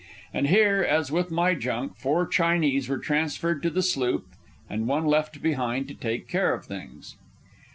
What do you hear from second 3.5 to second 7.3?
to the sloop and one left behind to take care of things.